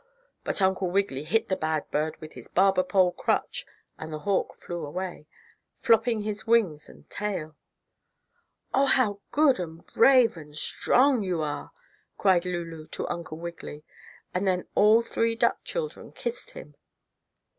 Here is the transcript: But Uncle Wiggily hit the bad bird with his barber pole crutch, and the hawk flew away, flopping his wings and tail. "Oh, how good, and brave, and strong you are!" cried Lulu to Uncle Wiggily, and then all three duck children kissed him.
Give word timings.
But 0.43 0.63
Uncle 0.63 0.89
Wiggily 0.89 1.23
hit 1.25 1.47
the 1.47 1.55
bad 1.55 1.91
bird 1.91 2.19
with 2.19 2.33
his 2.33 2.47
barber 2.47 2.81
pole 2.81 3.11
crutch, 3.11 3.67
and 3.99 4.11
the 4.11 4.17
hawk 4.25 4.55
flew 4.55 4.83
away, 4.83 5.27
flopping 5.77 6.21
his 6.21 6.47
wings 6.47 6.89
and 6.89 7.07
tail. 7.07 7.55
"Oh, 8.73 8.87
how 8.87 9.19
good, 9.29 9.59
and 9.59 9.85
brave, 9.93 10.37
and 10.37 10.57
strong 10.57 11.21
you 11.21 11.43
are!" 11.43 11.71
cried 12.17 12.45
Lulu 12.45 12.87
to 12.87 13.07
Uncle 13.09 13.37
Wiggily, 13.37 13.83
and 14.33 14.47
then 14.47 14.65
all 14.73 15.03
three 15.03 15.35
duck 15.35 15.63
children 15.63 16.11
kissed 16.11 16.49
him. 16.57 16.73